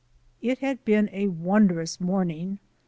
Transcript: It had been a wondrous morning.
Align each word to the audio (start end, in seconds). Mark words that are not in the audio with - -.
It 0.41 0.57
had 0.57 0.83
been 0.83 1.11
a 1.13 1.27
wondrous 1.27 1.99
morning. 2.01 2.57